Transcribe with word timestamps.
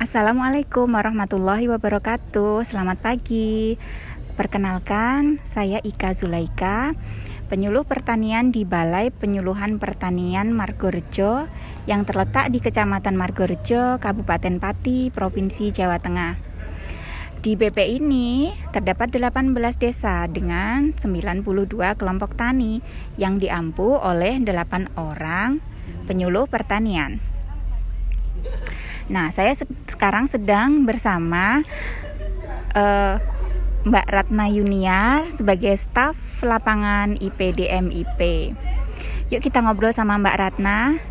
Assalamualaikum 0.00 0.96
warahmatullahi 0.96 1.68
wabarakatuh. 1.68 2.64
Selamat 2.64 3.04
pagi. 3.04 3.76
Perkenalkan, 4.32 5.36
saya 5.44 5.76
Ika 5.76 6.16
Zulaika, 6.16 6.96
penyuluh 7.52 7.84
pertanian 7.84 8.48
di 8.48 8.64
Balai 8.64 9.12
Penyuluhan 9.12 9.76
Pertanian 9.76 10.56
Margorejo 10.56 11.52
yang 11.84 12.08
terletak 12.08 12.48
di 12.48 12.64
Kecamatan 12.64 13.12
Margorejo, 13.12 14.00
Kabupaten 14.00 14.56
Pati, 14.56 15.12
Provinsi 15.12 15.68
Jawa 15.68 16.00
Tengah. 16.00 16.40
Di 17.44 17.60
BP 17.60 18.00
ini 18.00 18.56
terdapat 18.72 19.12
18 19.12 19.52
desa 19.76 20.24
dengan 20.32 20.96
92 20.96 21.44
kelompok 22.00 22.40
tani 22.40 22.80
yang 23.20 23.36
diampu 23.36 24.00
oleh 24.00 24.40
8 24.40 24.96
orang 24.96 25.60
penyuluh 26.08 26.48
pertanian. 26.48 27.29
Nah, 29.10 29.34
saya 29.34 29.50
se 29.50 29.66
sekarang 29.90 30.30
sedang 30.30 30.86
bersama 30.86 31.66
uh, 32.78 33.18
Mbak 33.82 34.06
Ratna 34.06 34.46
Yuniar 34.46 35.26
sebagai 35.34 35.74
staf 35.74 36.14
lapangan 36.46 37.18
IPDMIP. 37.18 38.20
Yuk 39.34 39.42
kita 39.42 39.66
ngobrol 39.66 39.90
sama 39.90 40.14
Mbak 40.14 40.38
Ratna. 40.38 41.02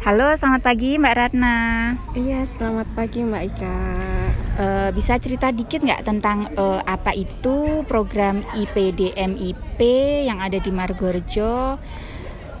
Halo, 0.00 0.32
selamat 0.32 0.64
pagi 0.64 0.96
Mbak 0.96 1.16
Ratna. 1.18 1.56
Iya, 2.16 2.48
selamat 2.48 2.88
pagi 2.96 3.20
Mbak 3.20 3.44
Ika. 3.52 3.78
Uh, 4.56 4.88
bisa 4.96 5.20
cerita 5.20 5.52
dikit 5.52 5.84
nggak 5.84 6.08
tentang 6.08 6.48
uh, 6.56 6.80
apa 6.88 7.12
itu 7.12 7.84
program 7.84 8.40
IPDMIP 8.56 9.76
yang 10.24 10.40
ada 10.40 10.56
di 10.56 10.72
Margorejo 10.72 11.76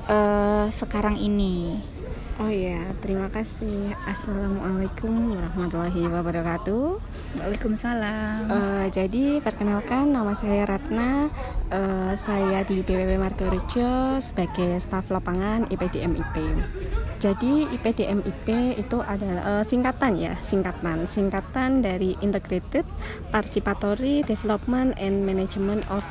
uh, 0.04 0.64
sekarang 0.68 1.16
ini? 1.16 1.95
Oh 2.36 2.52
iya, 2.52 2.92
terima 3.00 3.32
kasih. 3.32 3.96
Assalamualaikum 4.04 5.32
warahmatullahi 5.32 6.04
wabarakatuh. 6.04 7.00
Waalaikumsalam. 7.40 8.52
Uh, 8.52 8.84
jadi 8.92 9.40
perkenalkan 9.40 10.12
nama 10.12 10.36
saya 10.36 10.68
Ratna. 10.68 11.32
Uh, 11.72 12.12
saya 12.20 12.60
di 12.68 12.84
BPP 12.84 13.16
Margorejo 13.16 14.20
sebagai 14.20 14.84
staf 14.84 15.08
lapangan 15.08 15.64
IPDMIP. 15.72 16.36
Jadi 17.24 17.72
IPDMIP 17.72 18.48
itu 18.84 19.00
adalah 19.00 19.56
uh, 19.56 19.64
singkatan 19.64 20.20
ya, 20.20 20.36
singkatan, 20.44 21.08
singkatan 21.08 21.80
dari 21.80 22.20
Integrated 22.20 22.84
Participatory 23.32 24.20
Development 24.28 24.92
and 25.00 25.24
Management 25.24 25.88
of 25.88 26.04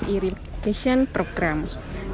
Irrigation 0.66 1.06
Program. 1.06 1.62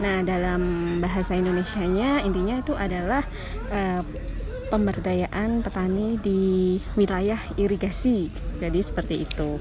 Nah, 0.03 0.27
dalam 0.27 0.59
bahasa 0.99 1.39
Indonesianya 1.39 2.19
intinya 2.27 2.59
itu 2.59 2.75
adalah 2.75 3.23
uh, 3.71 4.03
pemberdayaan 4.67 5.63
petani 5.63 6.19
di 6.19 6.75
wilayah 6.99 7.39
irigasi. 7.55 8.27
Jadi 8.59 8.80
seperti 8.83 9.23
itu. 9.23 9.55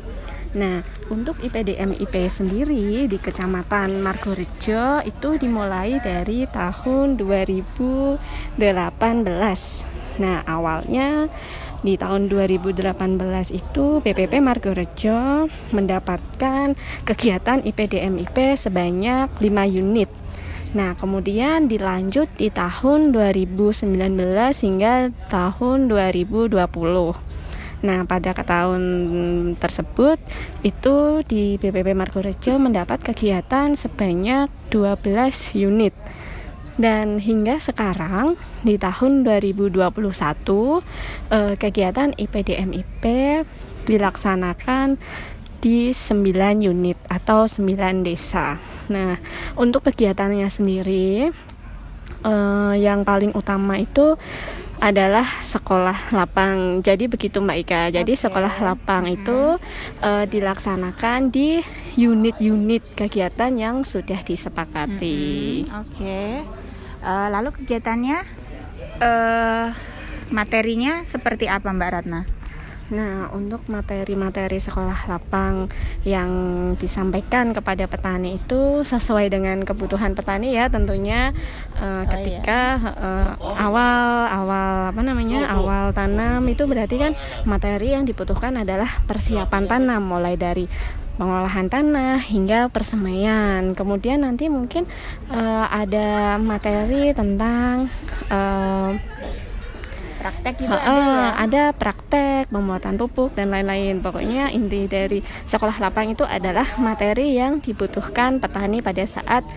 Nah, 0.59 0.83
untuk 1.07 1.39
IPDM 1.39 1.95
IP 2.03 2.27
sendiri 2.27 3.07
di 3.07 3.15
Kecamatan 3.15 4.03
Margorejo 4.03 5.07
itu 5.07 5.39
dimulai 5.39 6.03
dari 6.03 6.51
tahun 6.51 7.15
2018. 7.15 8.59
Nah, 10.19 10.43
awalnya 10.51 11.31
di 11.81 11.97
tahun 11.97 12.29
2018 12.29 12.91
itu 13.53 14.05
BPP 14.05 14.41
Margorejo 14.45 15.49
mendapatkan 15.73 16.77
kegiatan 17.09 17.65
IPDM 17.65 18.21
IP 18.21 18.57
sebanyak 18.57 19.33
5 19.41 19.81
unit 19.81 20.11
Nah, 20.71 20.95
kemudian 20.95 21.67
dilanjut 21.67 22.31
di 22.39 22.47
tahun 22.47 23.11
2019 23.11 23.91
hingga 24.63 25.11
tahun 25.27 25.91
2020. 25.91 26.55
Nah, 27.81 28.07
pada 28.07 28.31
tahun 28.37 28.83
tersebut 29.59 30.23
itu 30.63 31.27
di 31.27 31.59
BPP 31.59 31.91
Margorejo 31.91 32.55
mendapat 32.63 33.03
kegiatan 33.03 33.75
sebanyak 33.75 34.47
12 34.71 35.59
unit. 35.59 35.97
Dan 36.79 37.19
hingga 37.19 37.59
sekarang 37.59 38.39
di 38.63 38.79
tahun 38.79 39.27
2021 39.27 39.75
eh, 41.33 41.55
kegiatan 41.59 42.15
IPDMIP 42.15 43.05
dilaksanakan 43.89 45.01
di 45.61 45.93
9 45.93 46.65
unit 46.65 46.97
atau 47.11 47.45
9 47.45 48.07
desa. 48.07 48.57
Nah, 48.89 49.21
untuk 49.61 49.85
kegiatannya 49.93 50.49
sendiri 50.49 51.29
uh, 52.25 52.75
yang 52.77 53.05
paling 53.05 53.33
utama 53.37 53.77
itu 53.77 54.17
adalah 54.81 55.29
sekolah 55.45 56.17
lapang. 56.17 56.81
Jadi 56.81 57.07
begitu 57.07 57.39
Mbak 57.39 57.59
Ika. 57.69 57.83
Jadi 57.93 58.13
okay. 58.17 58.23
sekolah 58.27 58.55
lapang 58.65 59.05
hmm. 59.05 59.17
itu 59.21 59.41
uh, 60.01 60.25
dilaksanakan 60.25 61.29
di 61.29 61.61
unit-unit 62.01 62.97
kegiatan 62.97 63.53
yang 63.55 63.85
sudah 63.85 64.25
disepakati. 64.25 65.69
Hmm. 65.69 65.85
Oke. 65.85 65.95
Okay. 65.95 66.29
Uh, 67.01 67.29
lalu 67.33 67.53
kegiatannya 67.61 68.19
uh, 69.01 69.67
materinya 70.33 71.05
seperti 71.05 71.49
apa 71.49 71.69
Mbak 71.73 71.91
Ratna? 71.93 72.40
Nah, 72.91 73.31
untuk 73.31 73.63
materi-materi 73.71 74.59
sekolah 74.59 75.07
lapang 75.07 75.71
yang 76.03 76.31
disampaikan 76.75 77.55
kepada 77.55 77.87
petani 77.87 78.39
itu 78.43 78.83
sesuai 78.83 79.31
dengan 79.31 79.63
kebutuhan 79.63 80.19
petani 80.19 80.59
ya 80.59 80.67
tentunya 80.67 81.31
uh, 81.79 82.03
ketika 82.11 82.61
uh, 82.99 83.31
awal 83.55 84.27
awal 84.27 84.91
apa 84.91 85.01
namanya 85.07 85.47
awal 85.55 85.95
tanam 85.95 86.43
itu 86.51 86.67
berarti 86.67 86.99
kan 86.99 87.13
materi 87.47 87.95
yang 87.95 88.03
dibutuhkan 88.03 88.59
adalah 88.59 88.91
persiapan 89.07 89.71
tanam 89.71 90.03
mulai 90.03 90.35
dari 90.35 90.67
pengolahan 91.21 91.69
tanah 91.69 92.17
hingga 92.25 92.73
persemaian. 92.73 93.77
Kemudian 93.77 94.25
nanti 94.25 94.49
mungkin 94.49 94.89
uh, 95.29 95.69
ada 95.69 96.41
materi 96.41 97.13
tentang 97.13 97.93
uh, 98.33 98.97
praktek 100.21 100.55
juga 100.61 100.77
ha, 100.77 100.85
ada 100.85 101.01
ya? 101.01 101.29
ada 101.41 101.63
praktek 101.73 102.53
pembuatan 102.53 103.01
pupuk 103.01 103.33
dan 103.33 103.49
lain-lain 103.49 104.05
pokoknya 104.05 104.53
inti 104.53 104.85
dari 104.85 105.25
sekolah 105.49 105.81
lapang 105.81 106.13
itu 106.13 106.29
adalah 106.29 106.77
materi 106.77 107.41
yang 107.41 107.65
dibutuhkan 107.65 108.37
petani 108.37 108.85
pada 108.85 109.01
saat 109.09 109.49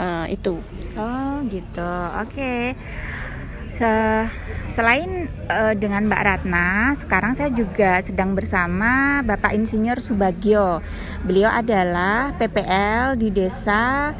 uh, 0.00 0.24
itu 0.32 0.56
oh 0.96 1.34
gitu 1.52 1.92
oke 2.16 2.32
okay. 2.32 2.72
Selain 4.70 5.26
uh, 5.50 5.74
dengan 5.74 6.06
Mbak 6.06 6.22
Ratna, 6.22 6.94
sekarang 6.94 7.34
saya 7.34 7.50
juga 7.50 7.98
sedang 8.06 8.38
bersama 8.38 9.18
Bapak 9.26 9.50
Insinyur 9.50 9.98
Subagio. 9.98 10.78
Beliau 11.26 11.50
adalah 11.50 12.38
PPL 12.38 13.18
di 13.18 13.34
Desa 13.34 14.14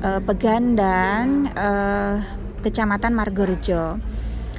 uh, 0.00 0.20
Pegan 0.24 0.72
dan 0.72 1.52
uh, 1.52 2.16
Kecamatan 2.64 3.12
Margorejo. 3.12 4.00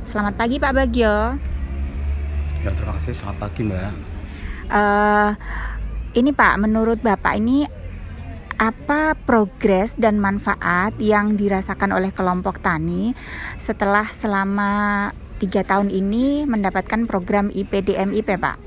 Selamat 0.09 0.41
pagi 0.41 0.57
Pak 0.57 0.73
Bagio. 0.73 1.37
Ya 2.65 2.73
terima 2.73 2.97
kasih. 2.97 3.13
Selamat 3.13 3.45
pagi 3.45 3.61
Mbak. 3.61 3.93
Uh, 4.73 5.37
ini 6.17 6.33
Pak, 6.33 6.57
menurut 6.57 6.97
Bapak 6.97 7.37
ini 7.37 7.69
apa 8.57 9.13
progres 9.13 9.93
dan 10.01 10.17
manfaat 10.17 10.97
yang 10.97 11.37
dirasakan 11.37 11.93
oleh 11.93 12.09
kelompok 12.09 12.57
tani 12.57 13.13
setelah 13.61 14.09
selama 14.09 15.13
tiga 15.37 15.61
tahun 15.61 15.93
ini 15.93 16.49
mendapatkan 16.49 17.05
program 17.05 17.53
IPDMIP 17.53 18.33
Pak? 18.33 18.57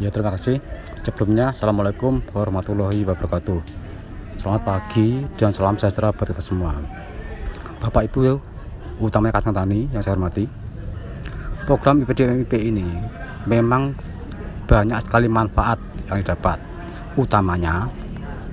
Ya 0.00 0.08
terima 0.08 0.32
kasih. 0.32 0.64
Sebelumnya 1.04 1.52
Assalamualaikum 1.52 2.24
warahmatullahi 2.32 3.04
wabarakatuh. 3.04 3.60
Selamat 4.40 4.64
pagi 4.64 5.28
dan 5.36 5.52
salam 5.52 5.76
sejahtera 5.76 6.08
buat 6.16 6.24
kita 6.32 6.40
semua. 6.40 6.72
Bapak 7.84 8.08
Ibu 8.08 8.49
utamanya 9.00 9.40
kacang 9.40 9.56
tani 9.56 9.88
yang 9.90 10.04
saya 10.04 10.14
hormati 10.14 10.44
program 11.64 12.04
IPDMIP 12.04 12.52
ini 12.60 12.86
memang 13.48 13.96
banyak 14.68 14.98
sekali 15.02 15.26
manfaat 15.26 15.80
yang 16.06 16.22
didapat. 16.22 16.58
Utamanya 17.18 17.90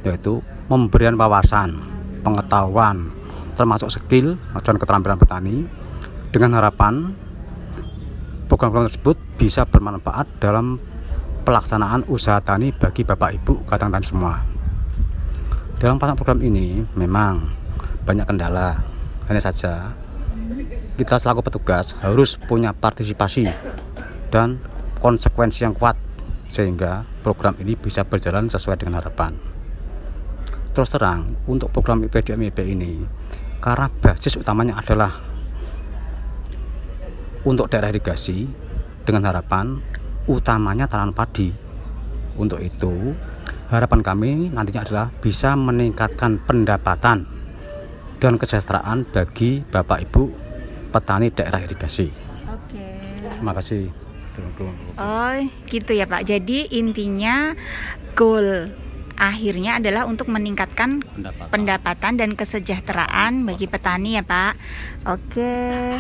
yaitu 0.01 0.41
memberikan 0.71 1.19
wawasan 1.19 1.77
pengetahuan 2.25 3.13
termasuk 3.57 3.89
skill 3.89 4.37
dan 4.61 4.75
keterampilan 4.77 5.17
petani 5.17 5.65
dengan 6.29 6.61
harapan 6.61 7.13
program-program 8.45 8.87
tersebut 8.89 9.17
bisa 9.37 9.65
bermanfaat 9.65 10.39
dalam 10.39 10.77
pelaksanaan 11.41 12.05
usaha 12.11 12.37
tani 12.43 12.69
bagi 12.75 13.01
bapak 13.01 13.29
ibu 13.39 13.65
kacang 13.65 13.89
tani 13.89 14.05
semua. 14.05 14.35
Dalam 15.77 15.97
program 15.97 16.41
ini 16.41 16.81
memang 16.97 17.49
banyak 18.05 18.25
kendala. 18.25 18.77
Hanya 19.27 19.41
saja 19.43 19.93
kita 20.97 21.21
selaku 21.21 21.45
petugas 21.45 21.93
harus 22.01 22.41
punya 22.41 22.73
partisipasi 22.73 23.45
dan 24.33 24.57
konsekuensi 24.97 25.61
yang 25.61 25.77
kuat 25.77 25.93
sehingga 26.49 27.05
program 27.21 27.53
ini 27.61 27.77
bisa 27.77 28.01
berjalan 28.01 28.49
sesuai 28.49 28.81
dengan 28.81 28.97
harapan. 28.97 29.37
Terus 30.73 30.89
terang, 30.89 31.37
untuk 31.45 31.69
program 31.69 32.01
IPDMIP 32.05 32.57
ini 32.65 33.05
karena 33.61 33.89
basis 33.89 34.37
utamanya 34.37 34.77
adalah 34.77 35.13
untuk 37.45 37.69
daerah 37.69 37.93
irigasi 37.93 38.49
dengan 39.05 39.29
harapan 39.29 39.77
utamanya 40.25 40.89
tanaman 40.89 41.13
padi. 41.13 41.53
Untuk 42.37 42.61
itu, 42.61 43.13
harapan 43.69 44.01
kami 44.05 44.31
nantinya 44.53 44.81
adalah 44.85 45.07
bisa 45.09 45.57
meningkatkan 45.57 46.41
pendapatan 46.45 47.36
dan 48.17 48.41
kesejahteraan 48.41 49.05
bagi 49.09 49.61
Bapak 49.61 50.09
Ibu 50.09 50.23
petani 50.89 51.29
daerah 51.29 51.61
irigasi. 51.61 52.09
Oke. 52.49 52.87
Terima 53.37 53.53
kasih. 53.53 53.93
Oh, 55.01 55.33
gitu 55.65 55.97
ya 55.97 56.05
Pak. 56.05 56.29
Jadi 56.29 56.69
intinya 56.77 57.57
goal 58.13 58.69
akhirnya 59.17 59.81
adalah 59.81 60.05
untuk 60.05 60.29
meningkatkan 60.29 61.01
Pendapatan. 61.01 61.49
pendapatan 61.49 62.13
dan 62.21 62.29
kesejahteraan 62.37 63.49
bagi 63.49 63.65
petani 63.65 64.21
ya 64.21 64.23
Pak. 64.25 64.53
Oke. 65.09 65.97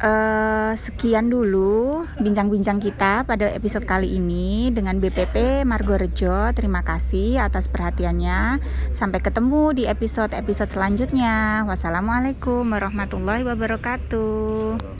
Eh, 0.00 0.72
sekian 0.80 1.28
dulu 1.28 2.08
bincang-bincang 2.24 2.80
kita 2.80 3.28
pada 3.28 3.52
episode 3.52 3.84
kali 3.84 4.16
ini 4.16 4.72
dengan 4.72 4.96
BPP 4.96 5.68
Margorejo. 5.68 6.56
Terima 6.56 6.80
kasih 6.80 7.36
atas 7.36 7.68
perhatiannya. 7.68 8.64
Sampai 8.96 9.20
ketemu 9.20 9.76
di 9.76 9.84
episode-episode 9.84 10.72
selanjutnya. 10.72 11.68
Wassalamualaikum 11.68 12.64
warahmatullahi 12.64 13.44
wabarakatuh. 13.44 14.99